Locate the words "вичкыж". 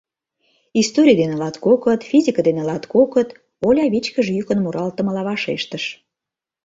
3.93-4.27